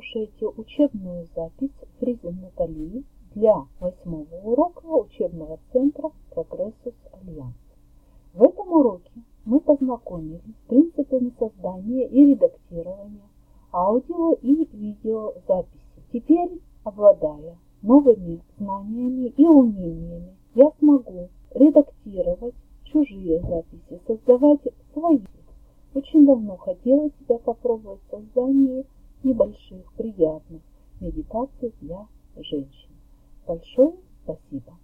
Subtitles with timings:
[0.00, 3.04] слушаете учебную запись Фризин Натальи
[3.34, 7.54] для восьмого урока учебного центра Прогрессус Альянс.
[8.32, 9.10] В этом уроке
[9.44, 13.28] мы познакомились с принципами создания и редактирования
[13.72, 15.80] аудио и видеозаписи.
[16.12, 22.54] Теперь, обладая новыми знаниями и умениями, я смогу редактировать
[22.84, 24.60] чужие записи, создавать
[24.94, 25.20] свои.
[25.94, 28.86] Очень давно хотела себя попробовать в создании
[29.22, 30.62] небольших, приятных
[31.00, 32.06] медитаций для
[32.36, 32.90] женщин.
[33.46, 34.79] Большое спасибо!